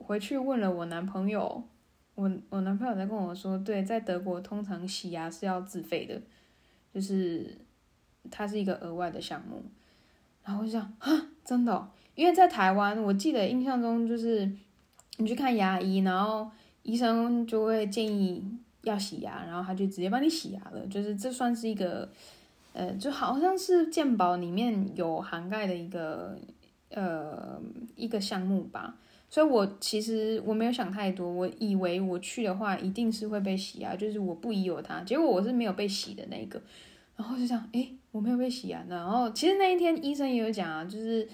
[0.04, 1.64] 回去问了我男朋友，
[2.16, 6.20] 我我男朋友在跟我说，对，在德国通常洗牙是要自费的，
[6.92, 7.56] 就是
[8.32, 9.64] 它是一个额外的项目。
[10.44, 11.08] 然后我就想，啊，
[11.46, 11.88] 真的？
[12.22, 14.48] 因为在台湾，我记得印象中就是
[15.18, 16.48] 你去看牙医，然后
[16.84, 18.46] 医生就会建议
[18.84, 22.08] 要洗牙，然后他就直接帮你洗牙了，就是这算是一个
[22.74, 26.38] 呃，就好像是健保里面有涵盖的一个
[26.92, 27.60] 呃
[27.96, 28.96] 一个项目吧。
[29.28, 35.02] 所以我其实我没有想太多，我以为我去的话一定是会被洗牙，就是我不疑有他。
[35.02, 36.62] 结果我是没有被洗的那个，
[37.16, 38.86] 然后就想，诶，我没有被洗牙。
[38.88, 41.28] 然后其实那一天医生也有讲啊，就是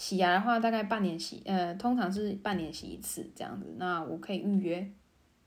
[0.00, 3.66] 洗牙的话大概半年洗，呃，通常是半年洗一次这样子。
[3.76, 4.90] 那我可以预约，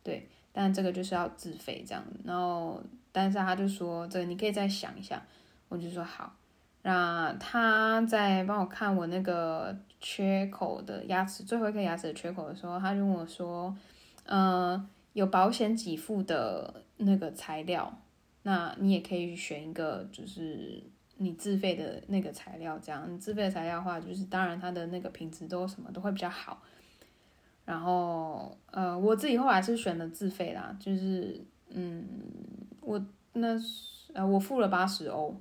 [0.03, 2.03] 对，但这个就是要自费这样。
[2.23, 2.79] 然后，
[3.11, 5.19] 但是他就说，这个你可以再想一下。
[5.69, 6.35] 我就说好。
[6.83, 13.75] 那他在帮我看我那个缺口的牙齿，最后一颗牙齿的缺口的时候，他就问我说
[14.27, 17.91] ：“呃，有保险给付的那个材料，
[18.43, 20.83] 那你也可以选一个，就是
[21.17, 22.77] 你自费的那个材料。
[22.79, 26.61] 这样，你自费的材料的话，就是当然它的那个品质都什么都会比较好。
[27.65, 32.05] 然后，呃，我自己后来是选的自费啦，就是嗯，
[32.81, 33.57] 我那
[34.13, 35.35] 呃，我付了八十欧，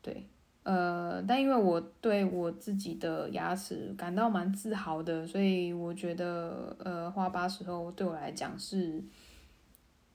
[0.00, 0.26] 对。”
[0.64, 9.02] 呃，但因为我对我自己的牙齿感到蛮自豪的，所以我觉得，呃，花八十欧对我来讲是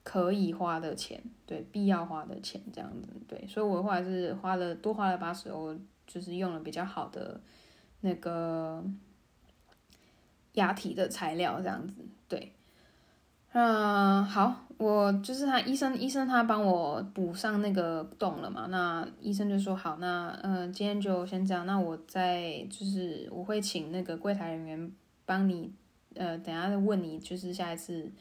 [0.07, 7.41] 可以花的钱，对，必要花的钱这样子，对，所以我后来是花了多花了八十欧，就是用了比较好的
[7.99, 8.81] 那个
[10.53, 11.95] 牙体的材料这样子，
[12.29, 12.53] 对。
[13.51, 18.67] 嗯，好，我就是他医生，医生他帮我补上那个洞了嘛。
[18.67, 21.65] 那医生就说好，那嗯、今天就先这样。
[21.65, 24.91] 那我再就是我会请那个柜台人员
[25.25, 25.73] 帮你，
[26.15, 28.11] 呃，等下再问你，就是下一次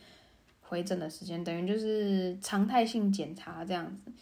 [0.69, 4.13] 回诊的时间，等于就是常态性检查这样子。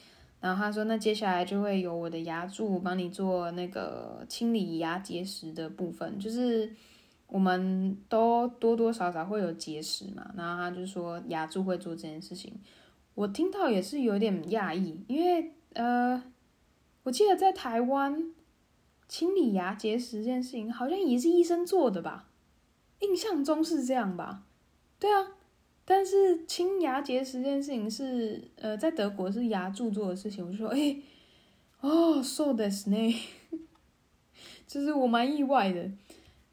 [0.40, 6.72] 然后他说，那接下来就会由我的牙柱帮你做那个清理牙结石的部分，就是。
[7.26, 12.52] 我们都多多少少会有结石嘛，然后他就说牙柱会做这件事情，
[13.14, 16.22] 我听到也是有点讶异，因为呃，
[17.02, 18.30] 我记得在台湾
[19.08, 22.28] 清理牙结石这件事情好像也是医生做的吧，
[23.00, 24.44] 印象中是这样吧？
[25.00, 25.32] 对啊，
[25.84, 30.96] 但是清牙结石这件事情是呃在德国是牙柱做的事情，我就说哎，
[31.80, 33.14] 哦，so this 呢，
[34.66, 35.90] 就是我蛮意外的。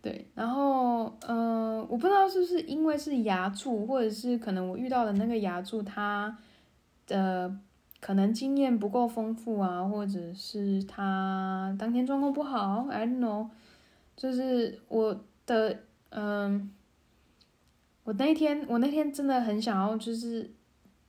[0.02, 6.36] 对，然后，嗯、呃，我不知道是不是因为是牙柱，或者是可能我遇到的那个牙柱，他
[7.06, 7.56] 的
[8.00, 13.48] 可能经验不够丰富啊，或者是他当天状况不好，I don't know。
[14.17, 16.72] 就是我的，嗯、
[18.04, 20.50] 我那天，我那天真的很想要，就是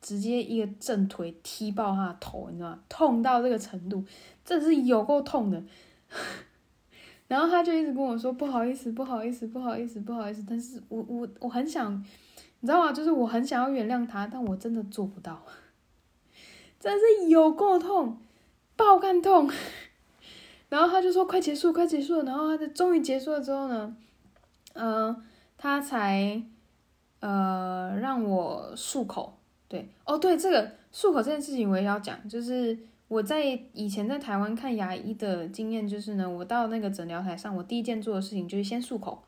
[0.01, 2.79] 直接一个正腿踢爆他的头，你知道吗？
[2.89, 4.05] 痛到这个程度，
[4.45, 5.63] 真的是有够痛的。
[7.29, 10.45] 然后他就一直跟我说不好意思，不好意思，不好意思，不好意思。
[10.47, 11.95] 但是我我我很想，
[12.61, 12.93] 你知道吗？
[12.93, 15.43] 就是我很想要原谅他，但我真的做不到，
[16.79, 18.19] 真是有够痛，
[18.77, 19.51] 爆肝痛。
[20.69, 22.23] 然后他就说快结束，快结束。
[22.23, 23.97] 然后他终于结束了之后呢，
[24.75, 25.23] 嗯、呃，
[25.57, 26.43] 他才
[27.23, 29.39] 呃让我漱口。
[29.67, 32.79] 对，哦对，这个漱口这件事情我也要讲，就是。
[33.09, 39.23] 我在以前在台湾看牙医的经验就是呢，我到那个诊疗台上，我第一件做的事情就是先漱口。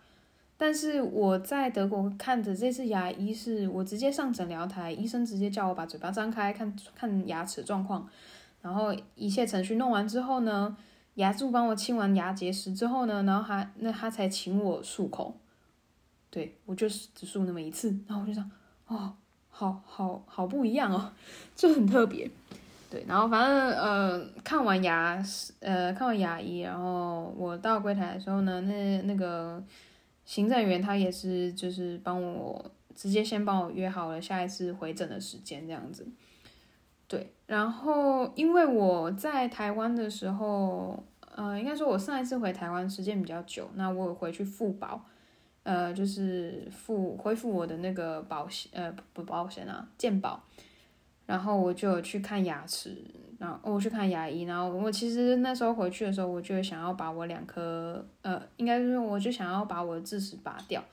[0.56, 8.08] 但是我在德国看的这次牙医是，我直接上诊疗台，医生直接叫我把嘴巴张开，看看牙齿状况，
[8.62, 10.74] 然后一切程序弄完之后呢，
[11.16, 15.34] 牙助帮我清完牙结石之后呢，然后他那他才请我漱口。
[16.34, 18.50] 对，我就是只输那么一次，然后我就想，
[18.88, 19.14] 哦，
[19.48, 21.12] 好好好不一样哦，
[21.54, 22.28] 就很特别。
[22.90, 25.24] 对，然后反正呃，看完牙
[25.60, 29.62] 呃，看完牙医，然后我到柜台的时候呢，那那个
[30.24, 36.04] 行政员他也是就是帮我直接先帮我约好了下一次回诊的时间这样子。
[37.06, 41.00] 对，然后因为我在台湾的时候，
[41.36, 45.04] 呃，应该说我上一次回台湾时间比较久，那我有回去复保，
[45.64, 50.40] 呃，就是复恢复我的那个保险，呃，不保险啊，健保。
[51.26, 52.94] 然后我就去看牙齿，
[53.38, 60.84] 然后我去看牙医，然后我其实那时候回去的时候，我就想要把我两颗，呃，应该是我就想要把我的智齿拔掉，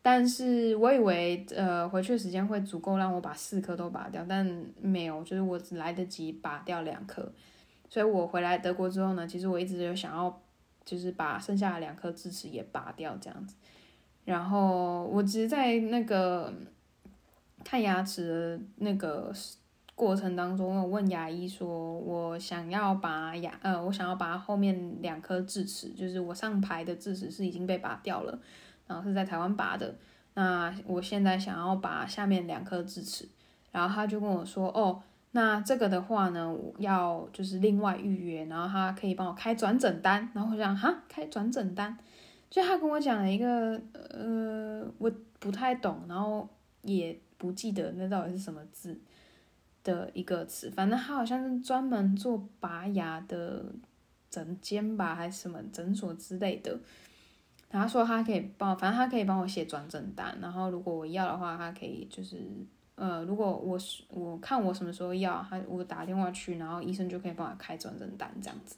[0.00, 4.46] 但是我以为呃回去的时间会足够让我把四颗都拔掉，但
[4.80, 7.28] 没有，就是我只来得及拔掉两颗，
[7.90, 10.40] 所以我回来德国之后呢，其实我一直有想要
[10.84, 13.56] 就是把剩下的两颗智齿也拔掉这样子，
[14.28, 16.52] 然后我只是在那个。
[17.64, 19.30] 看牙齿的那个
[19.94, 28.38] 过程当中，我问牙医说：“我想要拔牙，呃，我想要拔后面两颗智齿，就是我上排的智齿是已经被拔掉了，
[28.86, 29.94] 然后是在台湾拔的。
[30.32, 33.28] 那我现在想要拔下面两颗智齿，
[33.70, 35.02] 然后他就跟我说：‘哦，
[35.32, 41.98] 那这个的话呢，我要就是另外预约，然后他可以帮我开转诊单，然后我想哈，开转诊单，
[42.50, 46.48] 就他跟我讲了一个呃，我不太懂，然后
[46.82, 48.98] 也不记得那到底是什么字
[49.84, 53.64] 的一个词，反正他好像是专门做拔牙的
[54.30, 56.78] 诊间吧，还是什么诊所之类的。
[57.68, 62.42] 他说他可以帮，反正他可以帮我写转诊单，然后如果我要的话，他可以就是。
[63.00, 68.74] 呃，如果我是我看我什么时候要，他我打电话去，然后医生就可以帮我开转诊单这样子。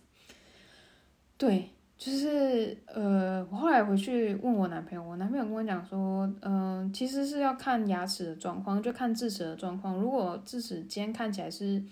[1.39, 1.71] 对，
[2.01, 9.95] 就是呃，我后来回去问我男朋友，我男朋友跟我讲说，嗯、其实是要看牙齿的状况，就看智齿的状况。
[9.99, 11.85] 如果智齿今天看起来是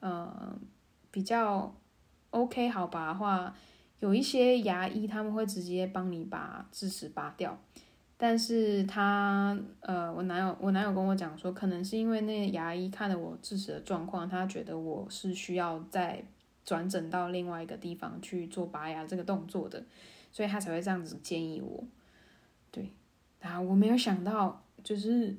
[0.00, 0.58] 呃
[1.12, 1.72] 比较
[2.30, 3.54] OK 好拔的话，
[4.00, 7.56] 有一些牙医他们会直接帮你把智齿拔掉。
[8.16, 16.24] 但是他，呃，我男友，我男友跟我讲说，可能是因为那牙医看了我智齿的状况，他觉得我是需要再
[16.66, 19.82] 转诊到另外一个地方去做拔牙这个动作的，
[20.30, 21.84] 所以他才会这样子建议我。
[22.70, 22.90] 对，
[23.40, 25.34] 啊，我没有想到，就是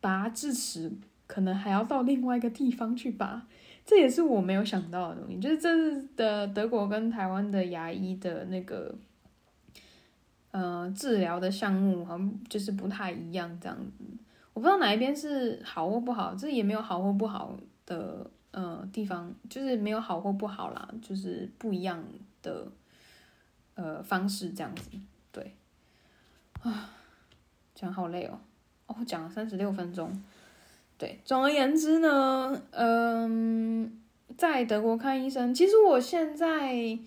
[0.00, 0.92] 拔智齿
[1.26, 3.48] 可能还要到另外一个地方去拔，
[3.84, 5.40] 这也是我没有想到的东西。
[5.40, 8.94] 就是这的德国跟台湾的牙医的那个。
[10.54, 14.04] 呃，治疗的项目好像就是不太一样，这样子，
[14.52, 22.02] 我不知道哪一边是好或不好，这也没有好或不好的呃地方，就是没有好或不好啦，就是不一样
[22.40, 22.68] 的
[23.74, 24.88] 呃方式这样子，
[25.30, 25.54] 对，
[26.62, 26.90] 啊，
[27.74, 28.38] 讲好累哦，
[28.86, 30.22] 哦，讲了三十六分钟，
[30.96, 34.00] 对，总而言之呢，嗯、
[34.38, 36.98] 在德国看医生，其实我现在。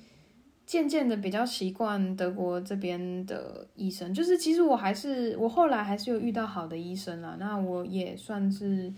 [0.68, 8.92] 渐渐的比较习惯德国这边的医生，就是其实我还是我后来还是有遇到好的医生啦，那我也算是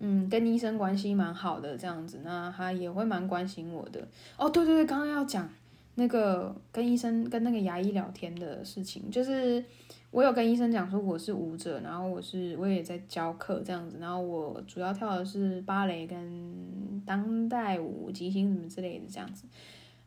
[0.00, 4.06] 嗯跟医生关系蛮好的这样子，那他也会蛮关心我的。
[4.36, 5.48] 哦，对对对，刚刚要讲
[5.96, 9.64] 那个跟医生跟那个牙医聊天的事情，就是
[10.10, 19.44] 我有跟医生讲说我是舞者，然后我是我也在教课这样子，然后我主要跳的是芭蕾跟当代舞、即兴什么之类的这样子。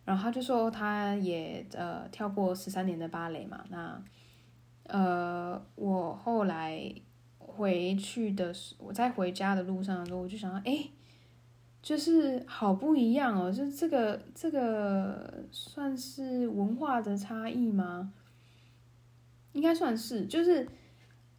[0.03, 3.63] 然后他就说，他也呃跳过十三年的芭蕾嘛。
[3.69, 4.01] 那
[4.87, 6.91] 呃，我后来
[7.55, 10.89] 回去的时，我在回家的路上的时候，我就想到，哎，
[11.81, 18.13] 就是好不一样哦，就这个这个算是文化的差异吗？
[19.53, 20.67] 应该算是，就是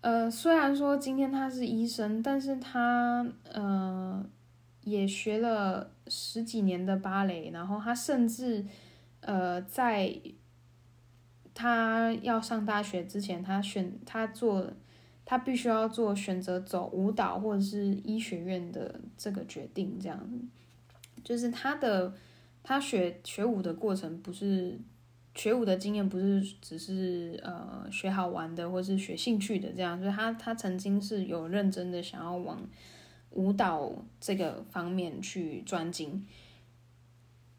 [0.00, 4.24] 呃，虽然说今天他是医生，但是他呃。
[4.84, 8.66] 也学了十几年的芭蕾，然后他甚至，
[9.20, 10.12] 呃，在
[11.54, 14.72] 他要上大学之前，他选他做，
[15.24, 20.20] 他必须要做选择走舞蹈或者是医学院的这个决定，这样，
[21.24, 22.12] 就是他的
[22.62, 24.78] 他学学舞的过程不是
[25.34, 32.60] 学舞的经验，不是只是呃学好玩的或是学兴趣的这样，所以他他曾经是有认真的想要往。
[33.34, 36.22] 舞蹈这个方面去专精。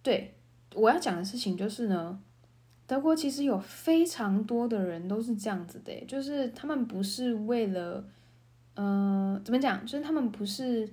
[0.03, 0.35] 对，
[0.75, 2.21] 我要讲的事情就是呢，
[2.85, 8.03] 德国其实有非常多的人都是这样子的，就是他们不是为了，
[8.75, 9.85] 嗯、怎么讲？
[9.85, 10.89] 就是他们不是，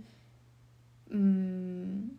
[1.09, 2.11] 嗯，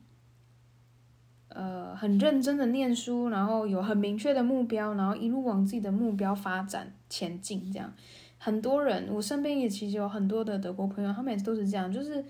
[1.49, 7.71] 呃，很认真的念书，然后有很明确的目标，然后一路往自己的目标发展前进。
[7.71, 7.93] 这样，
[8.37, 12.23] 很多人，我身边也其实有很多的德国朋友，他们也都是这样，就是。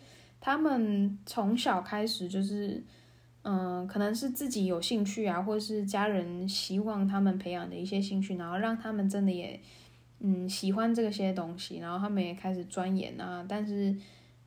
[0.43, 2.83] 他们从小开始就是，
[3.43, 9.59] 嗯、可能是自己有兴趣啊，或是家人希望他们培养的一些兴趣，然后让他们真的也，
[10.19, 13.43] 嗯，喜欢这些东西，然后他们也开始钻研啊。
[13.49, 13.95] 但是，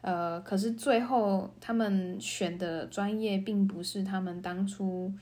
[0.01, 5.13] 呃，可是最后他们选的专业并不是他们当初，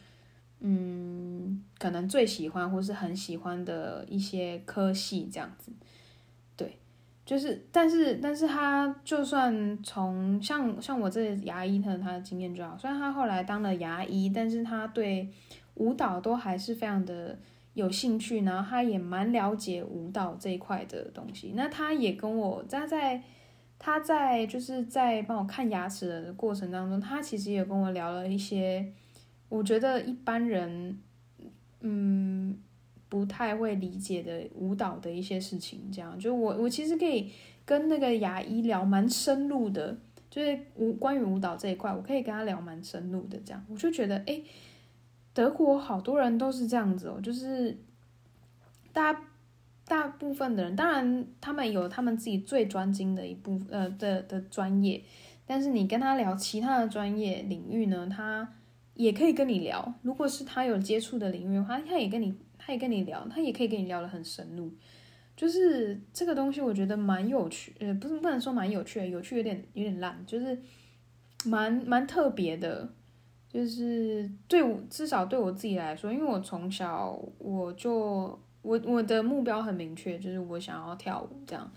[0.60, 5.72] 嗯，可能最喜欢或是很喜欢的一些科系这样子。
[7.24, 12.76] 就是，但是，但是他就算从像像我这牙医，他他的经验就好。
[12.76, 15.28] 虽然他后来当了牙医，但是他对
[15.74, 17.38] 舞蹈都还是非常的
[17.74, 21.52] 有兴趣，然后他也蛮了解舞蹈这一块的东西。
[21.54, 23.22] 那他也跟我他在
[23.78, 28.92] 他在就是在帮我看牙齿的过程当中，他其实也跟我聊了一些，
[29.48, 30.98] 我觉得一般人，
[31.82, 32.58] 嗯。
[33.12, 37.30] 不太会理解的舞蹈的一些事情，这样就我我其实可以
[37.62, 39.94] 跟那个牙医聊蛮深入的，
[40.30, 44.40] 就是舞关于舞蹈这一块，我可以跟他聊蛮深入的，这样我就觉得哎，
[45.34, 47.76] 德国好多人都是这样子哦，就是
[48.94, 49.14] 大
[49.84, 55.02] 大部分的人，当然他们有他们自己最专精的一部呃的的专业，
[55.44, 58.54] 但是你跟他聊其他的专业领域呢，他
[58.94, 59.94] 也可以跟你聊。
[60.02, 62.34] 如果是他有接触的领域的话，他也跟你，
[62.64, 64.72] 他也跟你聊，他也可以跟你聊得很深入。
[65.34, 70.56] 就是这个东西，我觉得蛮有趣，呃，不是不能说蛮有趣，有趣有点有点烂，就是
[71.44, 72.88] 蛮蛮特别的。
[73.48, 81.70] 就是对我至少对我自己来说，因为我从小我就我我的目标很明确，就是我想要跳舞这样。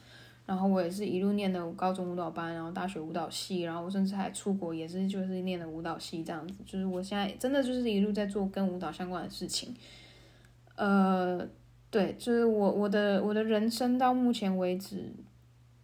[0.45, 6.63] 然后我也是一路念的高中舞蹈班，然后大学舞蹈系，然后我甚至还出国也是就是念的舞蹈系这样子。
[6.65, 9.73] 就是我现在真的就是一路在做跟舞蹈相关的事情。
[10.75, 11.47] 呃，
[11.89, 15.13] 对，就是我我的我的人生到目前为止，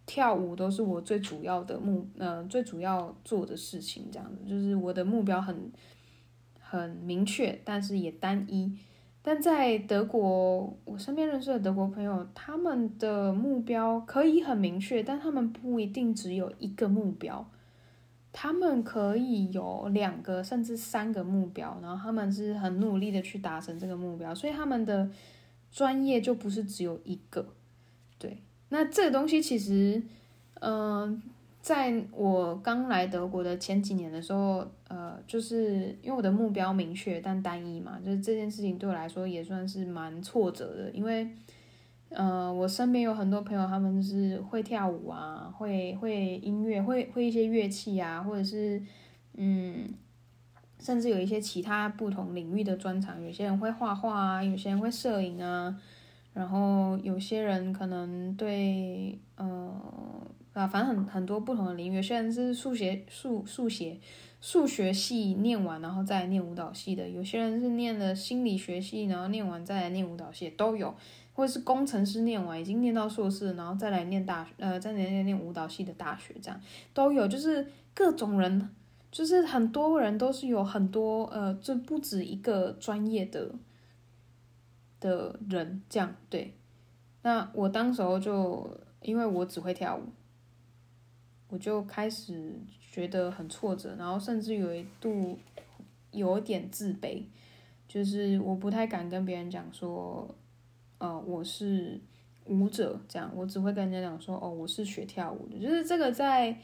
[0.05, 4.43] 跳舞都是我最主要的目呃最主要做的事情这样子。
[4.47, 5.71] 就是我的目标很
[6.59, 8.77] 很明确，但是也单一。
[9.23, 17.47] 但在德国，我身边认识的德国朋友，他们的目标可以很明确，但他们不一定只有一个目标，
[18.33, 25.09] 他们可以有两个甚至三个目标，然后他们是很努力的去达成这个目标，所以他们的
[25.71, 27.45] 专业就不是只有一个。
[28.17, 28.37] 对，
[28.69, 30.01] 那这个东西其实，
[30.61, 31.21] 嗯、
[31.61, 41.27] 在我刚来德国的前几年的时候，呃，就是因为我的目标明确但单一嘛，就是这件事情对我来说也算是蛮挫折的，因为，
[42.11, 48.81] 呃，我身边有很多朋友，他们是会跳舞啊，会会音乐，会会一些乐器啊，或者是，
[49.37, 49.93] 嗯，
[50.79, 55.75] 甚至有一些其他不同领域的专长，有些人会画画啊，有些人会摄影啊，
[56.33, 59.73] 然后有些人可能对，呃。
[60.53, 63.97] 啊，反正很很多不同的领域，有些人是数学数数学
[64.41, 70.93] 数学系念完，然后再念舞蹈系的；有些人是念了心理学系，然后念完再来念舞蹈系，都有；
[71.33, 76.61] 或是工程师念完已经念到硕士，然后再来念大学，呃，再来念念舞蹈系的大学，这样
[76.93, 77.27] 都有。
[77.27, 78.69] 就是各种人，
[79.11, 83.53] 就是很多人都是有很多呃，就不止一个专业的
[84.99, 86.53] 的人，这样对。
[87.23, 90.01] 那我当时候就因为我只会跳舞。
[91.53, 95.37] 我就开始觉得很挫折，然后甚至有一度
[96.11, 97.23] 有点自卑，
[97.89, 100.33] 就是我不太敢跟别人讲说，
[101.01, 101.99] 呃，我是
[102.45, 105.57] 舞者这样，我只会跟人家讲说，哦，我是学跳舞的。
[105.57, 106.55] 就是这个在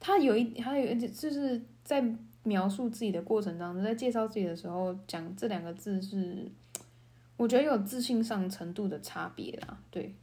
[0.00, 2.02] 他有一，他有一点，就是在
[2.42, 6.50] 描述自己的过程当中，在介绍自己的时候讲这两个字是，
[7.36, 10.14] 我觉得有自信上程度的差别啦，对。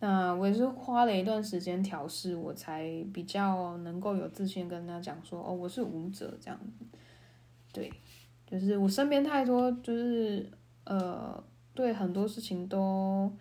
[0.00, 6.84] 那我也是花了一段时间调试，我才比较能够有自信跟他讲说，哦，我是舞者这样子。
[7.72, 7.90] 对，
[8.46, 10.48] 就是我身边太多，就是
[10.84, 11.42] 呃，
[11.78, 13.32] 对很多事情都，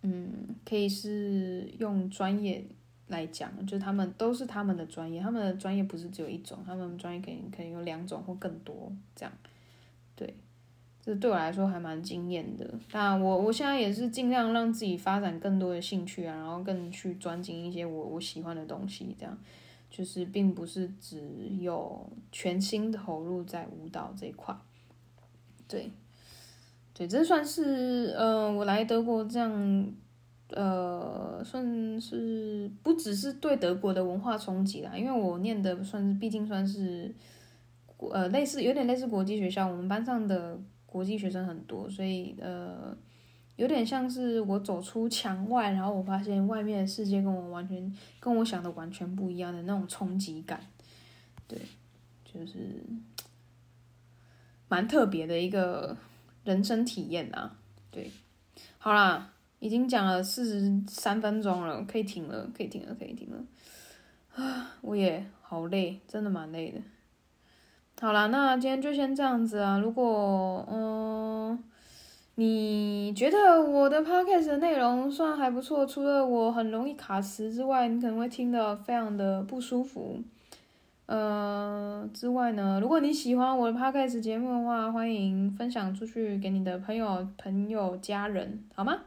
[0.00, 2.64] 嗯，可以是用专业
[3.08, 9.32] 来讲，就是他们都是他们的专业，他们的专业不是只有一种，他们专业可以可以有两种或更多这样，
[10.16, 10.34] 对。
[11.04, 12.74] 这对我来说还蛮惊艳的。
[12.90, 19.14] 但我我现在也是尽量让自己发展更多的兴趣啊，然后更去专精一些我我喜欢的东西。
[19.18, 19.36] 这样
[19.90, 21.20] 就是并不是只
[21.58, 24.56] 有全心投入在舞蹈这一块。
[25.66, 25.90] 对，
[27.06, 29.92] 对，这算是呃，我来德国这样，
[30.50, 37.14] 呃，算是不只是对德国的文化冲击啦，因为我念的算是毕竟算是
[37.98, 40.60] 呃类似有点类似国际学校，我们班上的。
[40.84, 42.94] 国际学生很多，所以呃，
[43.56, 47.90] 有点像是我走出墙外，然后我发现外面的世界跟我完全
[48.20, 50.60] 跟我想的完全不一样的那种冲击感，
[51.48, 51.58] 对，
[52.26, 52.84] 就是
[54.68, 55.96] 蛮特别的一个
[56.44, 57.56] 人生体验啊。
[57.90, 58.10] 对，
[58.78, 63.44] 好啦，已经讲了四十三分钟了，可以停了，可以停了，可以停了。
[64.34, 66.80] 啊，我也好累，真的蛮累的。
[68.00, 69.78] 好了，那今天就先这样子啊。
[69.78, 71.62] 如果嗯，
[72.36, 80.20] 你觉得我的 podcast 的内容算还不错，除了我很容易卡词之外，你可能会听得非常的不舒服。
[81.12, 88.98] 呃，之外呢，如果你喜欢我的 podcast 节目的话，欢迎分享出去给你的朋友、朋友、家人，好吗？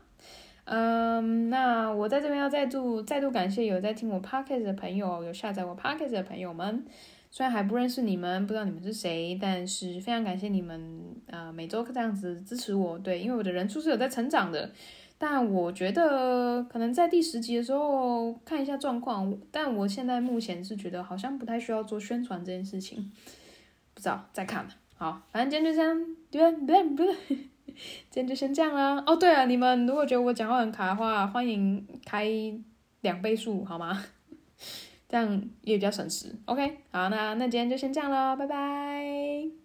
[0.66, 6.86] 嗯，那我在这边要再度再度感谢有在听我 podcast 的朋友，有下载我 podcast 的朋友们。
[7.32, 10.80] 虽然还不认识你们，不知道你们是谁，但是非常感谢你们，
[11.26, 12.99] 呃，每周这样子支持我。
[12.99, 14.70] 对，因为我的人数是有在成长的，
[15.18, 19.36] 但我觉得可能在第十集的时候看一下状况。
[19.51, 23.11] 但我现在目前是觉得好像不太需要做宣传这件事情，
[23.93, 24.76] 不知道再看吧。
[24.97, 25.82] 好，反正今天就
[26.32, 26.95] 这样，对不对？
[26.95, 27.16] 对，
[28.09, 29.03] 今天就先这样啦。
[29.05, 32.28] 哦，对了，你们如果觉得我讲话很卡的话，欢迎开
[33.01, 34.03] 两倍速好吗？
[35.07, 36.36] 这样也比较省时。
[36.45, 39.64] OK，好，那那今天就先这样喽，拜拜。